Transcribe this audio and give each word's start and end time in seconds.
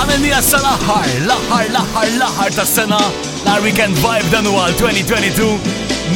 Għamilni 0.00 0.30
għassa 0.32 0.56
l-ħar, 0.62 1.08
l-ħar, 1.26 1.66
l-ħar, 1.68 2.06
l-ħar 2.14 2.54
ta' 2.56 2.64
sena, 2.64 3.00
la 3.44 3.58
weekend 3.60 3.98
vibe 4.00 4.30
dan 4.32 4.48
huwa 4.48 4.70
2022, 4.78 5.50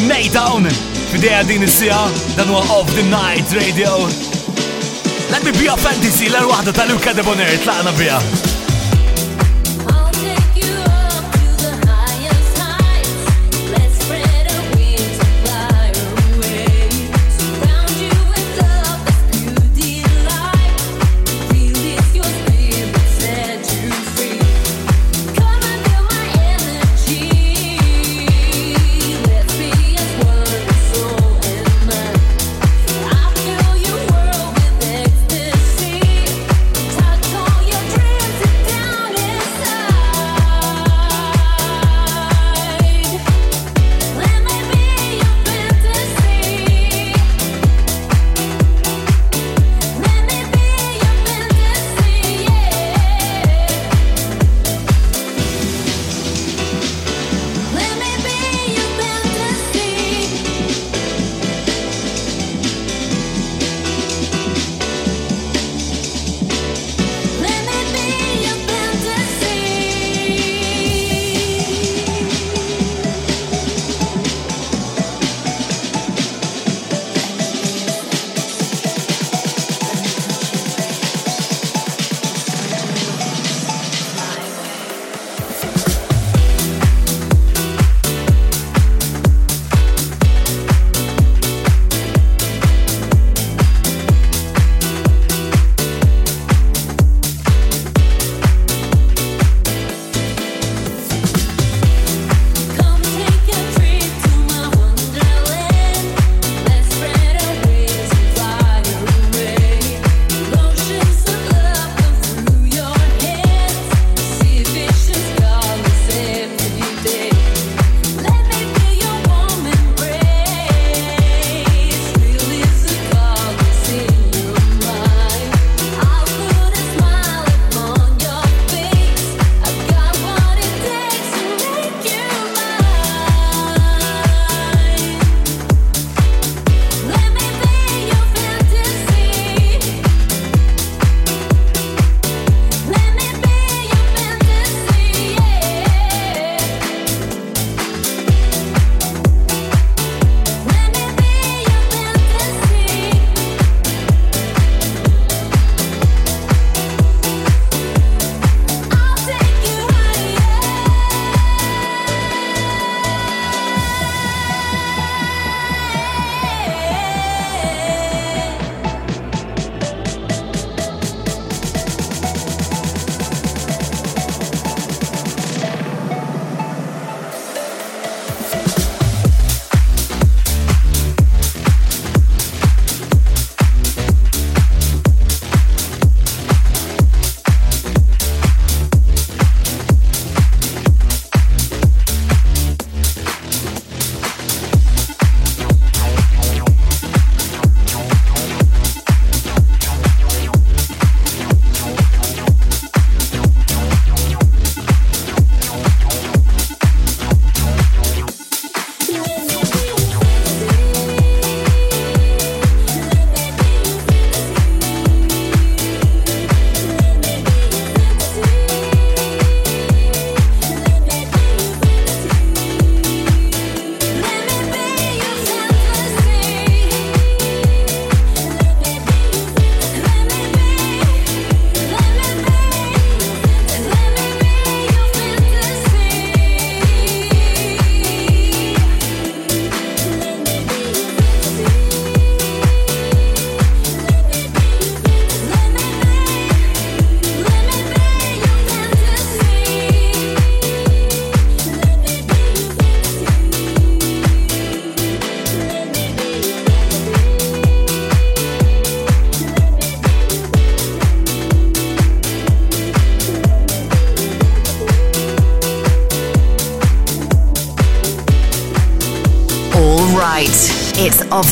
Maytown, 0.08 0.70
f'idea 1.10 1.42
din 1.44 1.66
is-sija, 1.68 2.00
dan 2.38 2.48
huwa 2.48 2.64
Of 2.78 2.88
the 2.96 3.04
Night 3.12 3.52
Radio. 3.52 4.08
Let 5.28 5.44
me 5.44 5.52
be 5.60 5.68
a 5.68 5.76
fantasy, 5.76 6.32
l-wahda 6.32 6.72
tal-Luka 6.72 7.12
Debonair, 7.12 7.60
tlaqna 7.60 7.92
bija. 8.00 8.53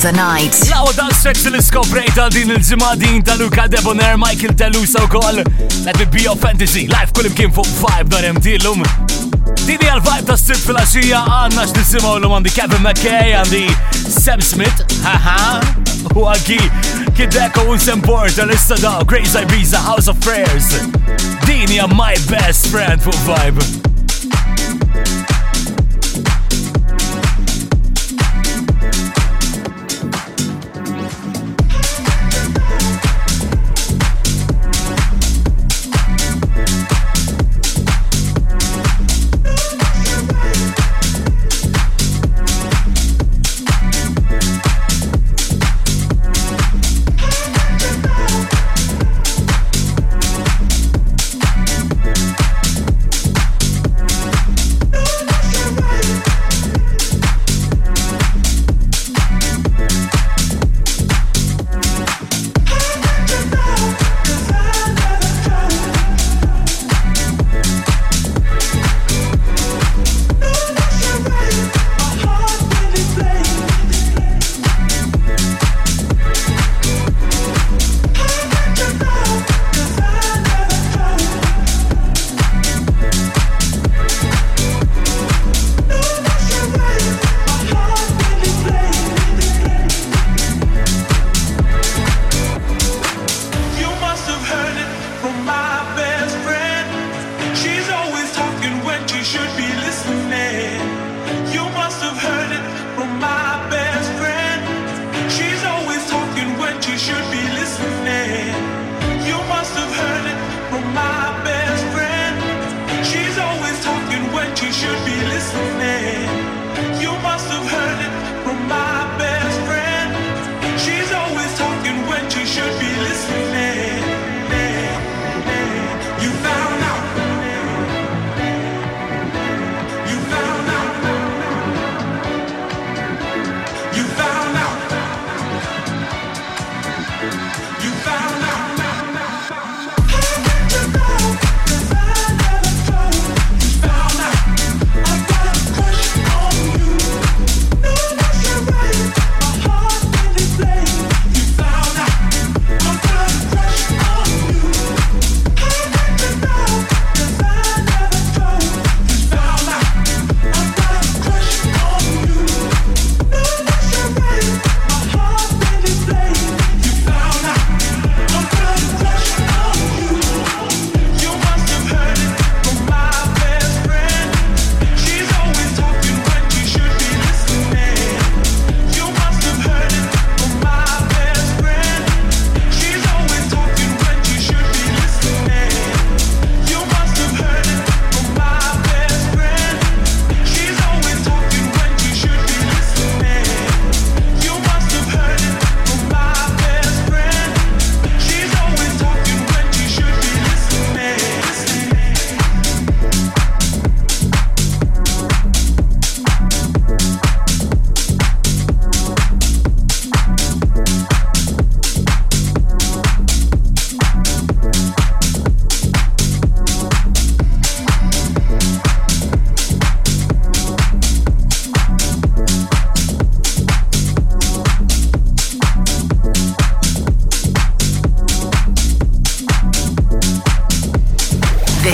The 0.02 0.12
night. 0.12 0.52
Lawa 0.70 0.92
dan 0.96 1.12
sex 1.14 1.44
li 1.46 1.60
skoprejta 1.62 2.26
din 2.34 2.50
il-ġimma 2.50 2.96
din 2.98 3.22
ta' 3.22 3.36
Luca 3.38 3.68
Debonair, 3.70 4.16
Michael 4.18 4.54
Talusa 4.58 5.04
u 5.04 5.08
koll. 5.08 5.42
Let 5.86 5.98
me 5.98 6.06
be 6.10 6.22
your 6.22 6.34
fantasy, 6.36 6.88
life 6.90 7.12
kull 7.14 7.28
imkien 7.30 7.52
fuq 7.54 7.68
5 7.78 8.10
dar 8.10 8.26
MT 8.34 8.56
Dini 9.62 9.86
għal-vibe 9.86 10.26
ta' 10.26 10.34
s-sitt 10.34 10.64
fil-axija 10.66 11.22
għanna 11.22 11.68
x-nisimaw 11.68 12.18
l 12.18 12.32
għandi 12.32 12.54
Kevin 12.56 12.82
McKay, 12.82 13.36
għandi 13.38 13.62
Sam 14.16 14.42
Smith, 14.42 14.82
haha, 15.04 15.62
u 16.16 16.26
għaggi 16.32 16.58
Kideko 17.14 17.68
un 17.70 17.78
Sam 17.78 18.02
l-issa 18.48 18.80
daw, 18.82 19.06
Crazy 19.06 19.46
Ibiza, 19.46 19.84
House 19.86 20.10
of 20.10 20.18
Prayers. 20.26 20.74
Dini 21.46 21.78
għam 21.78 21.94
my 21.94 22.18
best 22.26 22.72
friend 22.74 22.98
fuq 23.06 23.22
vibe. 23.28 23.91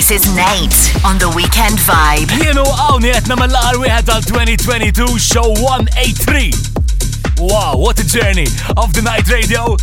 This 0.09 0.25
is 0.25 0.33
Nate 0.33 1.05
on 1.05 1.19
the 1.19 1.29
Weekend 1.37 1.77
Vibe. 1.85 2.31
Jienu 2.41 2.63
għawni 2.65 3.11
għetna 3.13 3.35
mill-għar 3.37 3.75
wieħed 3.77 4.07
għal 4.09 4.23
2022 4.25 5.19
show 5.21 5.53
183. 5.61 6.49
Wow, 7.37 7.77
what 7.77 8.01
a 8.01 8.05
journey 8.09 8.47
of 8.73 8.89
the 8.97 9.03
night 9.05 9.29
radio. 9.29 9.77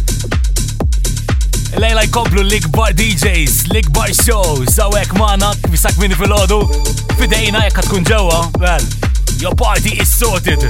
Lejla 1.78 2.02
jkomplu 2.08 2.42
l-ikbar 2.42 2.96
DJs, 2.98 3.68
l-ikbar 3.70 4.10
shows, 4.18 4.74
għawek 4.74 5.14
maħna 5.14 5.52
bisak 5.70 5.94
minni 6.02 6.18
fil-ħodu, 6.18 6.58
fidejna 7.20 7.62
jek 7.68 7.78
għatkun 7.84 8.10
ġewa, 8.10 8.42
well, 8.58 8.90
your 9.38 9.54
party 9.54 9.94
is 10.02 10.10
sorted. 10.10 10.66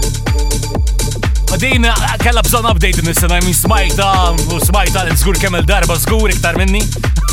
Għadin 1.48 1.88
kella 2.20 2.44
bżon 2.44 2.68
update 2.74 3.08
nis-sena, 3.08 3.40
min 3.40 3.56
smajta, 3.56 4.12
u 4.52 4.60
smajta 4.68 5.08
l-zgur 5.08 5.40
kemmel 5.40 5.64
darba 5.64 5.96
zgur 6.04 6.28
iktar 6.36 6.60
minni. 6.60 6.84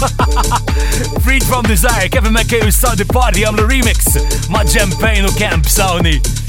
Freed 1.24 1.44
from 1.44 1.64
Desire, 1.64 2.10
Kevin 2.10 2.34
McKay 2.34 2.68
u 2.68 2.72
Saudi 2.72 3.06
Party 3.08 3.46
għamlu 3.48 3.68
remix 3.70 4.18
ma' 4.52 4.66
Ġempejn 4.68 5.30
u 5.30 5.36
Camp 5.40 5.70
Sawni. 5.70 6.43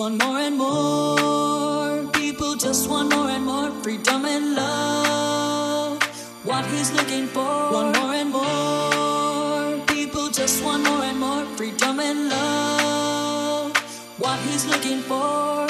want 0.00 0.24
more 0.24 0.38
and 0.38 0.56
more. 0.56 2.10
People 2.12 2.54
just 2.56 2.88
want 2.88 3.14
more 3.14 3.28
and 3.28 3.44
more 3.44 3.70
freedom 3.82 4.24
and 4.24 4.54
love. 4.54 6.02
What 6.42 6.64
he's 6.72 6.90
looking 6.92 7.26
for. 7.26 7.44
Want 7.74 7.98
more 7.98 8.14
and 8.14 8.30
more. 8.32 9.86
People 9.94 10.30
just 10.30 10.64
want 10.64 10.84
more 10.84 11.04
and 11.04 11.18
more 11.20 11.44
freedom 11.56 12.00
and 12.00 12.30
love. 12.30 13.76
What 14.16 14.38
he's 14.48 14.64
looking 14.64 15.00
for. 15.02 15.69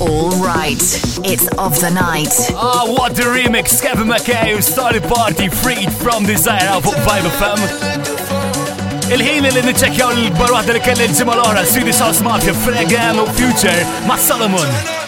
All 0.00 0.30
right, 0.42 0.80
it's 1.26 1.46
of 1.58 1.78
the 1.78 1.90
night. 1.90 2.32
Ah, 2.54 2.84
oh, 2.86 2.92
what 2.92 3.14
the 3.14 3.24
remix! 3.24 3.82
Kevin 3.82 4.08
McKay, 4.08 4.62
Started 4.62 5.02
Party, 5.02 5.48
Freed 5.48 5.92
from 5.92 6.24
Desire 6.24 6.80
fuq 6.80 6.96
Vibe 7.04 7.28
FM. 7.36 7.60
Il-ħin 9.12 9.50
li 9.52 9.64
niċċekjaw 9.66 10.14
l-barwata 10.14 10.72
li 10.72 10.80
kelli 10.80 11.04
l-ġimgħa 11.04 11.36
l-oħra, 11.36 11.66
Swedish 11.68 12.00
House 12.00 12.24
Mafia, 12.24 12.56
Fred 12.64 12.80
again 12.86 13.20
u 13.20 13.28
Future. 13.36 14.99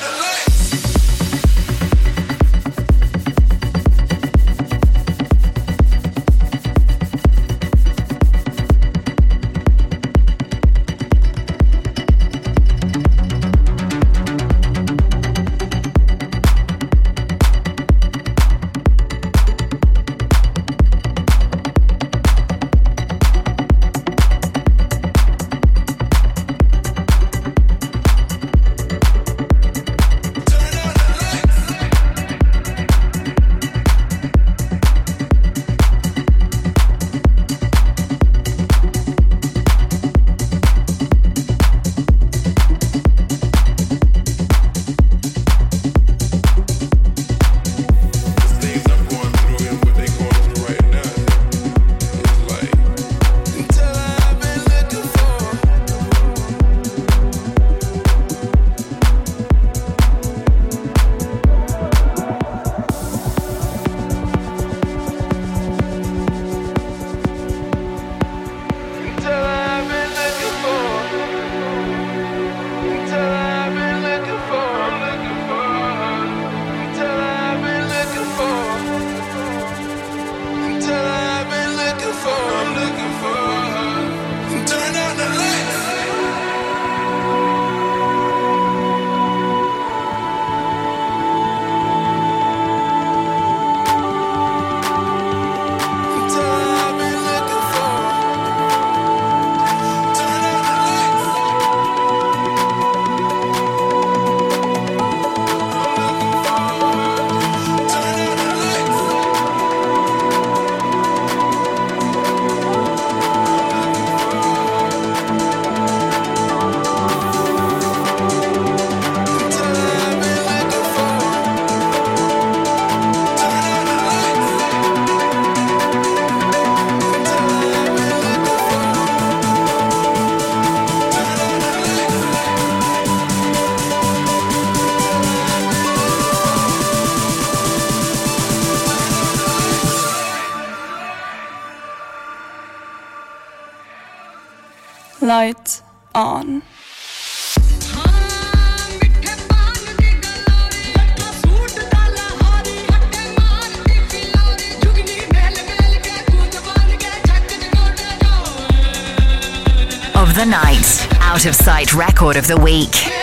Record 162.23 162.37
of 162.37 162.47
the 162.47 162.57
week. 162.57 163.22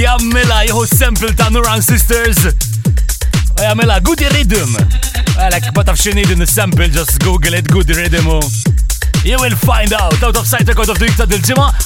Snake 0.00 0.16
jammela 0.16 0.62
jħu 0.64 0.86
sample 0.88 1.28
ta' 1.36 1.50
Nuran 1.52 1.82
Sisters. 1.84 2.38
U 3.52 3.60
jammela 3.60 3.98
Goody 4.00 4.30
Rhythm. 4.32 4.72
Għalek, 5.36 5.66
ma 5.76 5.84
tafx 5.84 6.14
din 6.14 6.46
sample 6.46 6.88
just 6.88 7.20
Google 7.20 7.58
it, 7.58 7.68
Goody 7.68 7.92
Rhythm. 7.92 8.26
Oh. 8.28 8.40
You 9.24 9.36
will 9.36 9.56
find 9.60 9.92
out 9.92 10.16
out 10.22 10.38
of 10.38 10.46
sight 10.46 10.68
out 10.70 10.78
of 10.78 10.86
the 10.86 11.04
week 11.04 11.16
ta'. 11.16 11.28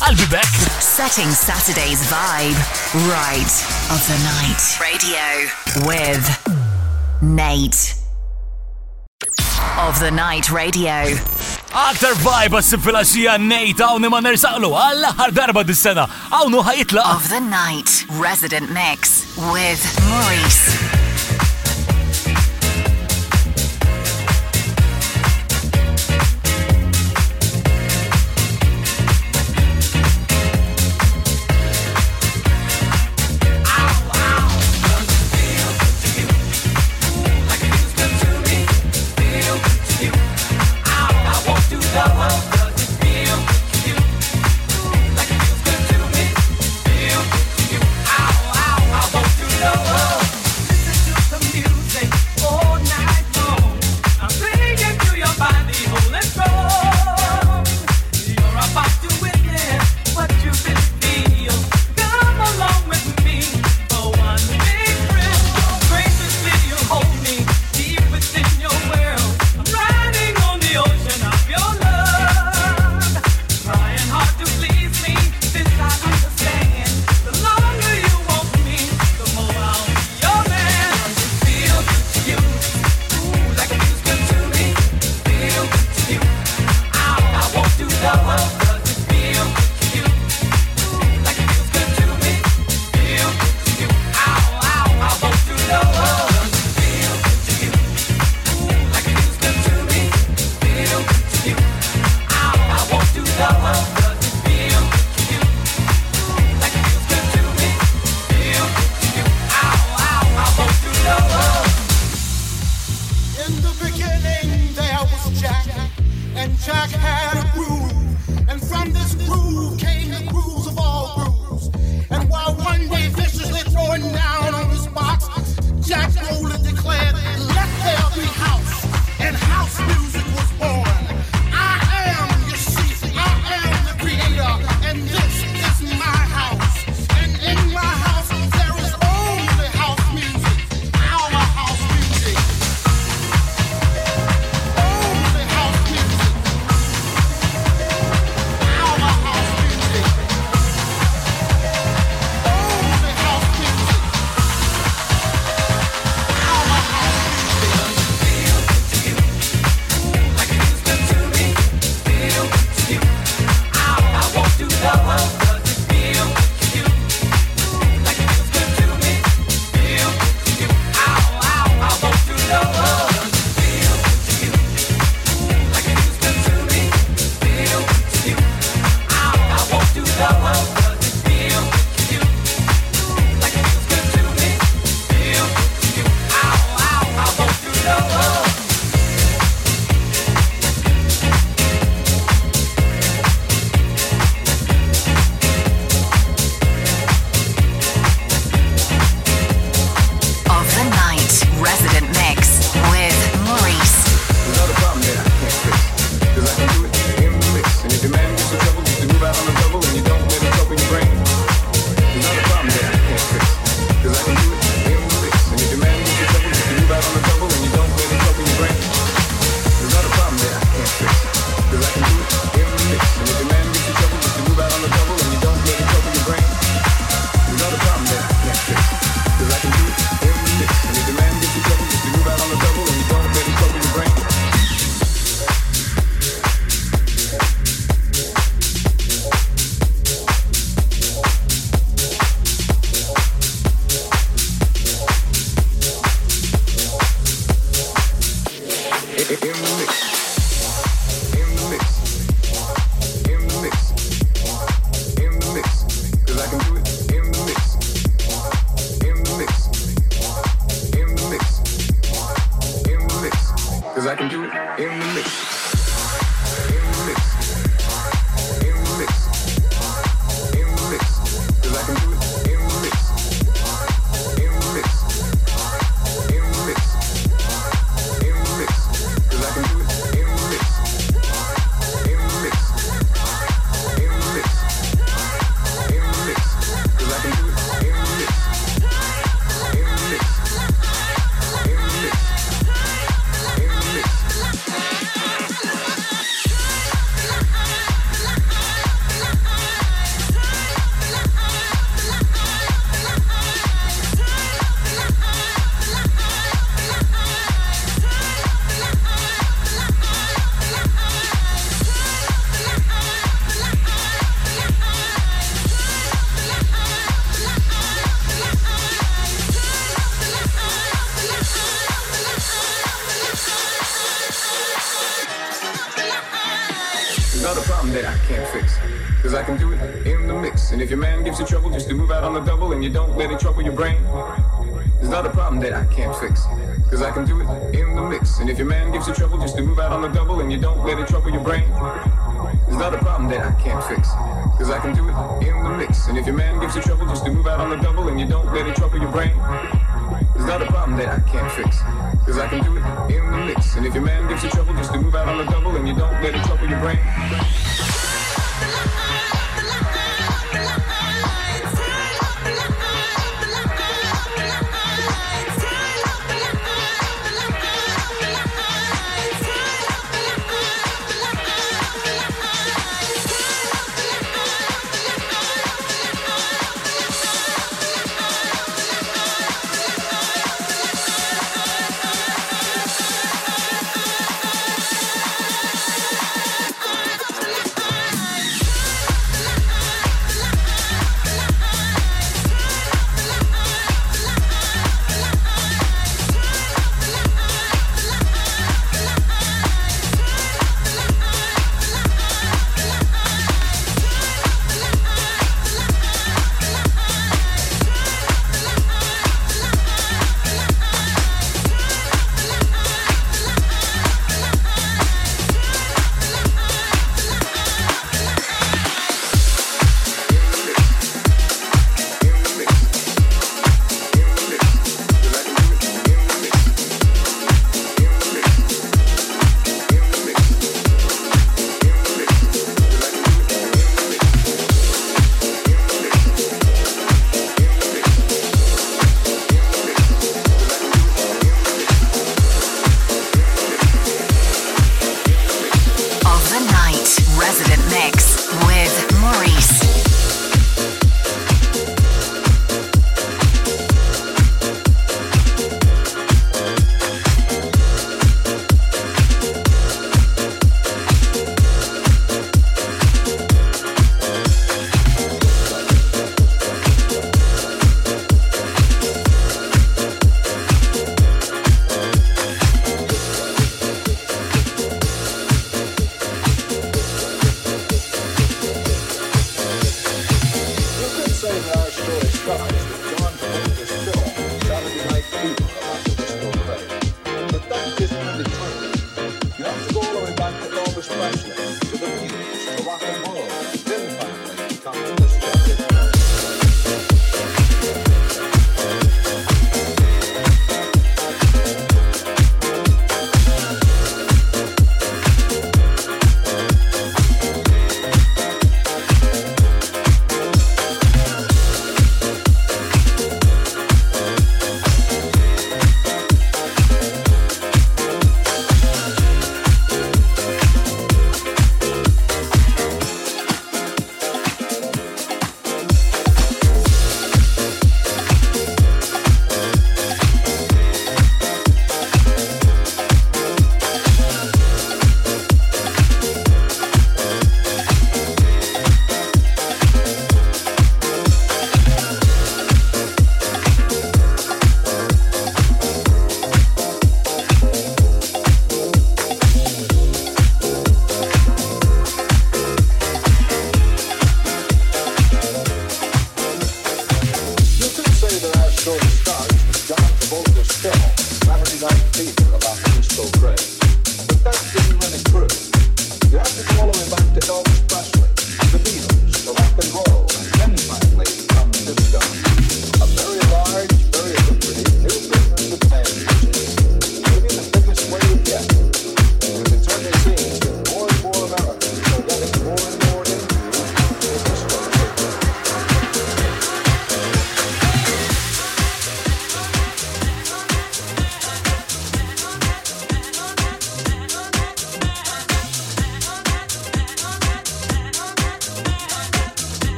I'll 0.00 0.14
be 0.14 0.26
back. 0.30 0.46
Setting 0.78 1.30
Saturday's 1.34 2.06
vibe 2.06 2.54
right 3.10 3.54
of 3.90 3.98
the 4.06 4.18
night. 4.22 4.62
Radio 4.78 5.26
with 5.82 6.22
Nate. 7.20 7.98
Of 9.76 9.98
the 9.98 10.12
night 10.12 10.52
radio. 10.52 11.18
Aktar 11.74 12.12
vibe 12.22 12.60
għas 12.60 12.68
filaxija 12.84 13.32
nejt 13.42 13.80
għawni 13.82 14.06
ma 14.06 14.20
nersaqlu 14.22 14.68
għalla 14.78 15.10
ħar 15.18 15.32
darba 15.34 15.64
dis-sena. 15.66 16.04
Għawnu 16.30 16.62
ħajitla. 16.68 17.06
Of 17.16 17.26
the 17.32 17.40
night 17.42 18.04
resident 18.22 18.70
mix 18.70 19.24
with 19.50 19.82
Maurice. 20.06 21.13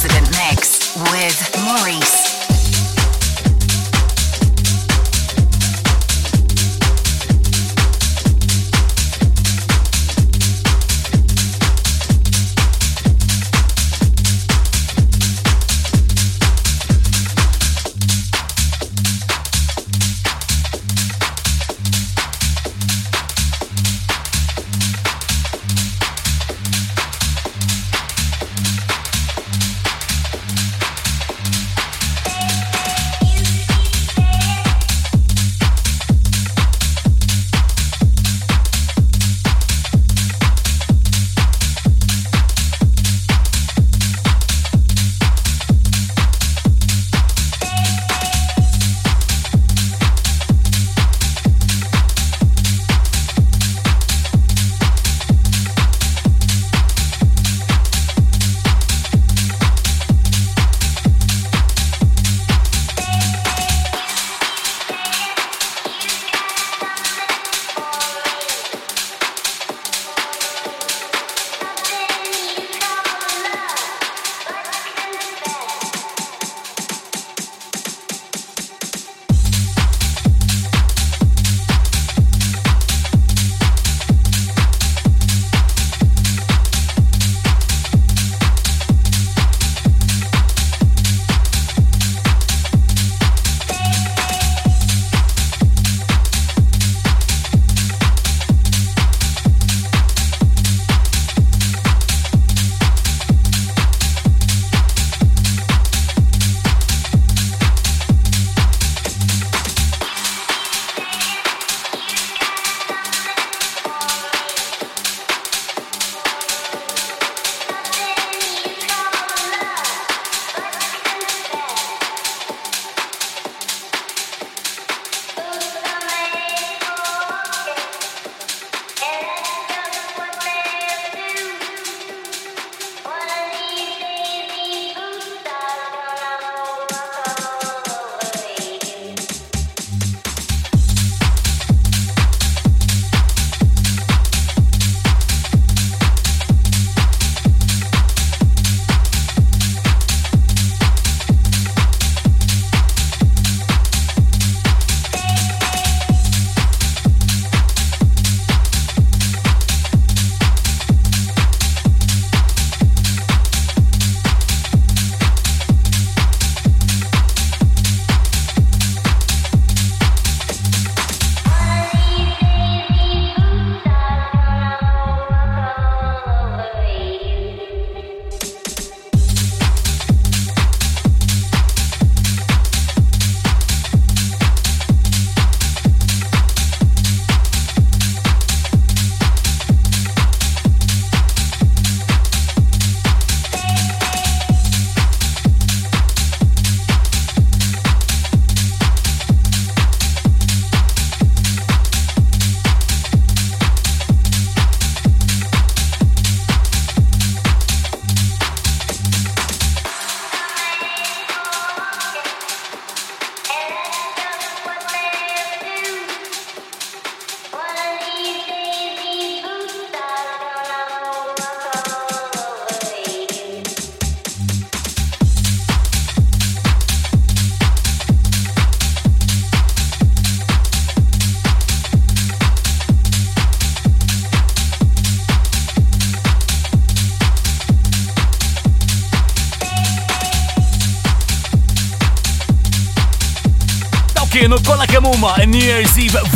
Resident 0.00 0.30
Mix 0.30 0.94
with 1.10 1.64
Maurice. 1.64 2.37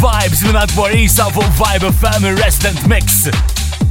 Vibes 0.02 0.40
minn 0.42 0.56
għand 0.58 0.72
Borisa 0.74 1.28
fuq 1.30 1.50
Vibe 1.58 1.90
FM 1.92 2.24
Resident 2.40 2.80
Mix. 2.90 3.28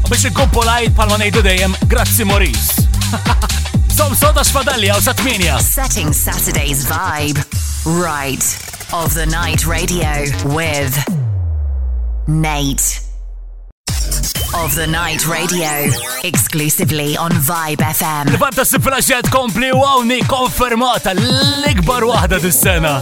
Biex 0.09 0.26
ikun 0.28 0.49
polajt 0.51 0.91
palma 0.97 1.16
ngħidu 1.22 1.43
dejjem 1.45 1.76
grazzi 1.91 2.26
Maurice. 2.28 2.84
Som 3.95 4.12
soda 4.18 4.43
xfadalli 4.43 4.89
għaw 4.91 4.99
sa' 5.05 5.16
tminja. 5.22 5.59
Setting 5.64 6.12
Saturday's 6.16 6.84
vibe 6.89 7.39
right 8.01 8.43
of 8.91 9.16
the 9.16 9.26
night 9.32 9.64
radio 9.70 10.28
with 10.51 10.99
Nate. 12.28 12.99
Of 14.51 14.76
the 14.76 14.88
night 14.91 15.24
radio 15.32 15.88
exclusively 16.28 17.16
on 17.16 17.32
Vibe 17.32 17.88
FM. 17.88 18.36
Il-vibe 18.36 18.55
ta' 18.59 18.68
siflaxet 18.68 19.32
kompli 19.32 19.72
u 19.72 19.80
għawni 19.80 20.26
konfermata 20.28 21.16
l-ikbar 21.16 22.03
wahda 22.12 22.41
dis-sena. 22.43 22.99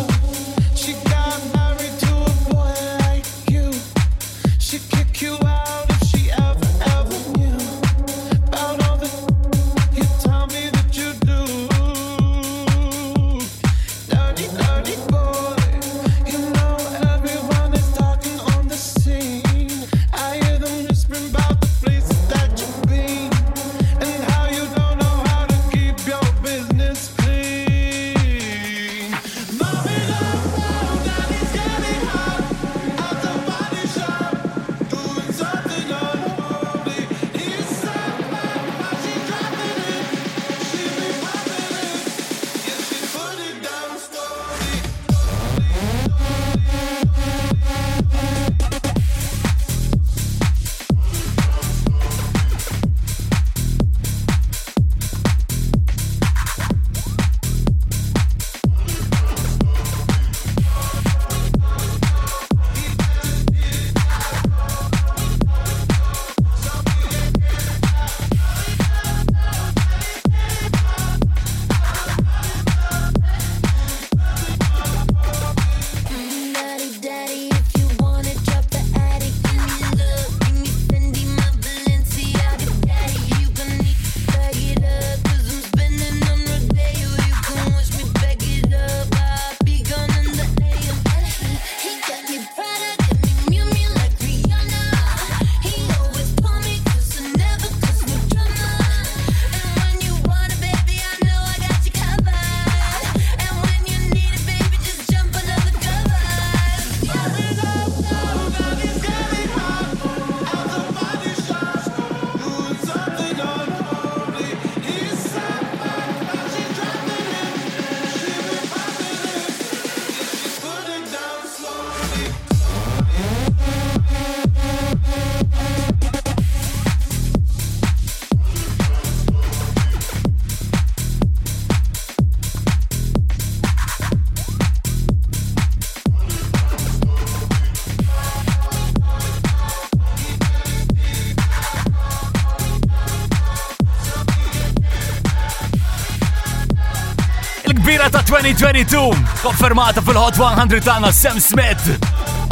Il-kbira 147.80 148.10
ta' 148.10 148.24
2022 148.24 149.16
konfermata 149.40 150.02
fil-Hot 150.02 150.36
100 150.36 150.82
tagħna 150.84 151.14
Sam 151.16 151.38
Smith. 151.40 151.86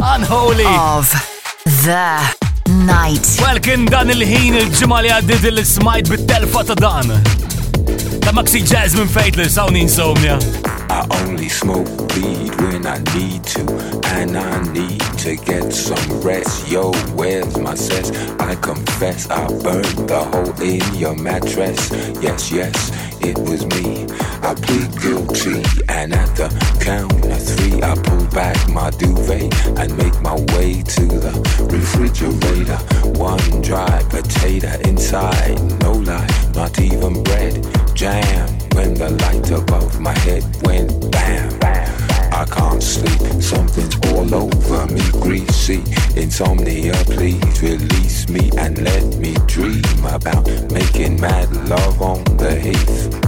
Unholy. 0.00 0.64
Of 0.64 1.12
the 1.84 2.16
night. 2.88 3.28
Well, 3.42 3.60
kien 3.60 3.84
dan 3.92 4.08
il-ħin 4.14 4.56
il-ġimma 4.62 5.02
li 5.04 5.12
għaddit 5.12 5.44
il-smajt 5.50 6.08
bit-telfa 6.14 6.64
ta' 6.70 6.78
dan. 6.80 7.12
Ta' 8.24 8.32
Maxi 8.32 8.64
Jasmine 8.64 9.12
Fateless, 9.12 9.60
hawn 9.60 9.76
insomnia. 9.76 10.40
I 10.90 11.06
only 11.22 11.48
smoke 11.48 11.88
weed 12.14 12.54
when 12.60 12.86
I 12.86 12.98
need 13.14 13.44
to, 13.44 13.60
and 14.06 14.36
I 14.36 14.72
need 14.72 15.00
to 15.18 15.36
get 15.36 15.72
some 15.72 16.20
rest. 16.20 16.68
Yo, 16.68 16.92
where's 17.14 17.56
my 17.58 17.74
cess? 17.74 18.10
I 18.40 18.54
confess 18.56 19.28
I 19.30 19.46
burned 19.62 20.08
the 20.08 20.24
hole 20.24 20.62
in 20.62 20.82
your 20.94 21.14
mattress. 21.14 21.90
Yes, 22.22 22.50
yes, 22.50 22.90
it 23.20 23.38
was 23.38 23.66
me. 23.66 24.06
I 24.42 24.54
plead 24.54 24.90
guilty, 25.00 25.62
and 25.88 26.14
at 26.14 26.34
the 26.36 26.48
count 26.80 27.12
of 27.26 27.42
three, 27.42 27.82
I 27.82 27.94
pull 27.94 28.26
back 28.28 28.56
my 28.68 28.90
duvet 28.90 29.54
and 29.78 29.96
make 29.96 30.18
my 30.22 30.34
way 30.56 30.82
to 30.82 31.06
the 31.06 31.68
refrigerator. 31.70 32.78
One 33.18 33.62
dry 33.62 34.02
potato 34.08 34.72
inside, 34.88 35.60
no 35.80 35.92
lie, 35.92 36.28
not 36.54 36.80
even 36.80 37.22
bread. 37.22 37.66
Jam 37.94 38.57
when 38.74 38.94
the 38.94 39.10
light 39.10 39.50
above 39.50 40.00
my 40.00 40.16
head 40.18 40.44
went 40.62 41.10
bam. 41.10 41.50
I 42.32 42.44
can't 42.44 42.82
sleep, 42.82 43.42
something's 43.42 43.96
all 44.12 44.34
over 44.34 44.86
me, 44.92 45.02
greasy. 45.12 45.82
Insomnia, 46.16 46.94
please 47.04 47.62
release 47.62 48.28
me 48.28 48.50
and 48.56 48.78
let 48.78 49.04
me 49.16 49.34
dream 49.46 49.82
about 50.04 50.46
making 50.70 51.20
mad 51.20 51.50
love 51.68 52.00
on 52.00 52.22
the 52.36 52.54
heath. 52.54 53.27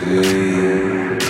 sleep. 0.00 1.23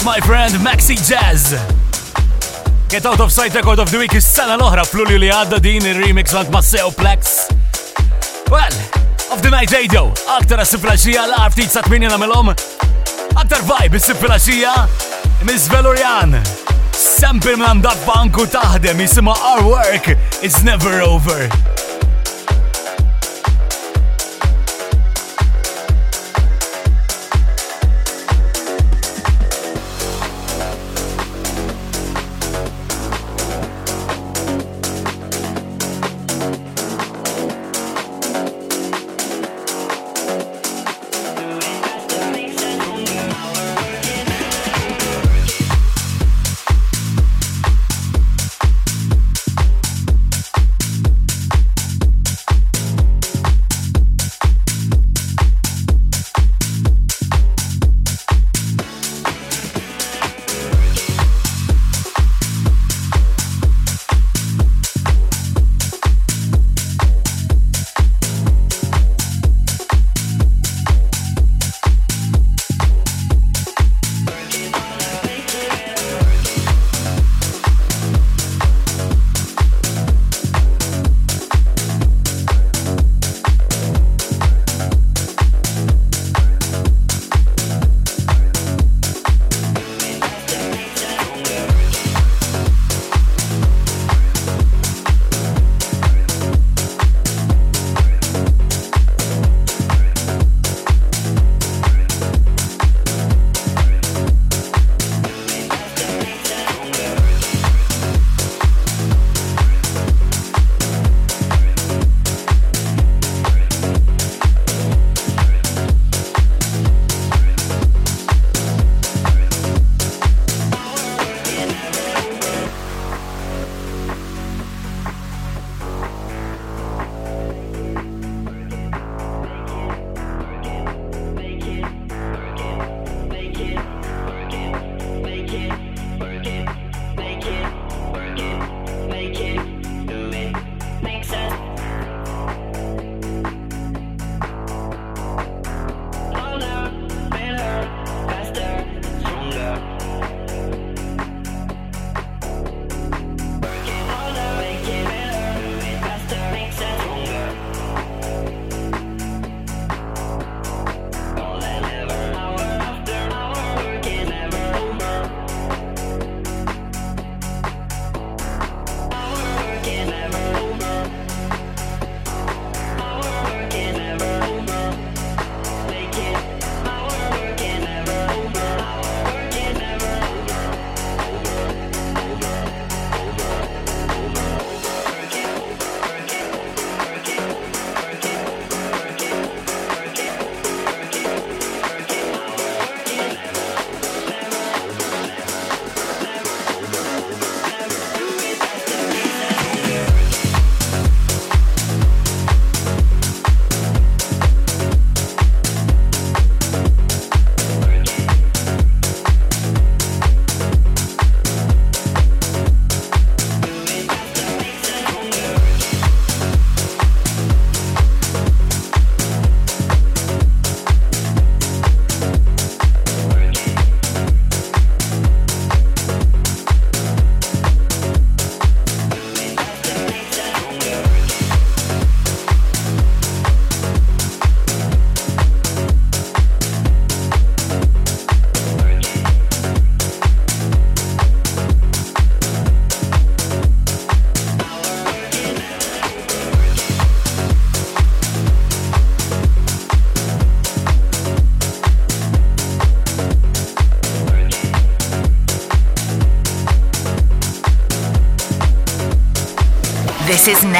In 0.00 0.06
my 0.06 0.18
friend 0.20 0.52
Maxi 0.54 0.96
Jazz. 0.96 1.52
Get 2.88 3.06
out 3.06 3.20
of 3.20 3.30
sight 3.30 3.54
record 3.54 3.78
of 3.78 3.90
the 3.90 3.98
week 3.98 4.14
is-sena 4.14 4.56
l-oħra 4.56 4.84
fl-ulju 4.86 5.18
li 5.20 5.28
għadda 5.30 5.58
din 5.62 5.84
il-remix 5.86 6.34
għand 6.34 6.50
Masseo 6.54 6.90
Plex. 6.96 7.48
Well, 8.50 8.76
of 9.30 9.42
the 9.42 9.50
night 9.50 9.70
radio, 9.74 10.08
aktar 10.36 10.62
għas-siflaxija 10.62 11.26
l-arftit 11.28 11.72
sa' 11.74 11.84
8 11.86 12.10
namilom. 12.10 12.52
Aktar 13.36 13.62
vibe 13.68 14.00
is-siflaxija, 14.00 14.74
Miss 15.46 15.70
Velorian. 15.72 16.38
Sample 16.96 17.56
minn 17.56 17.68
għandak 17.68 18.04
banku 18.08 18.48
taħdem 18.52 19.04
jisima 19.04 19.36
Our 19.52 19.70
Work 19.70 20.12
is 20.42 20.62
Never 20.66 21.00
Over. 21.04 21.65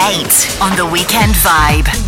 This 0.07 0.45
is 0.45 0.61
Nate 0.61 0.63
on 0.63 0.77
the 0.77 0.87
Weekend 0.87 1.35
Vibe. 1.35 2.06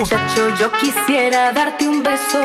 Muchacho, 0.00 0.54
yo 0.60 0.70
quisiera 0.72 1.50
darte 1.52 1.88
un 1.88 2.02
beso. 2.02 2.42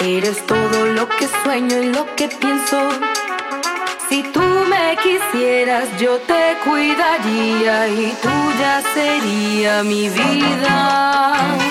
Eres 0.00 0.46
todo 0.46 0.86
lo 0.86 1.08
que 1.08 1.28
sueño 1.42 1.82
y 1.82 1.86
lo 1.92 2.14
que 2.14 2.28
pienso. 2.28 2.78
Si 4.08 4.22
tú 4.32 4.40
me 4.40 4.96
quisieras, 5.02 5.88
yo 6.00 6.20
te 6.20 6.58
cuidaría 6.64 7.88
y 7.88 8.16
tuya 8.22 8.82
sería 8.94 9.82
mi 9.82 10.08
vida. 10.08 11.67